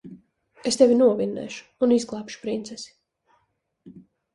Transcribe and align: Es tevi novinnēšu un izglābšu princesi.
Es 0.71 0.79
tevi 0.81 0.95
novinnēšu 1.01 1.85
un 1.89 1.95
izglābšu 1.99 2.43
princesi. 2.49 2.93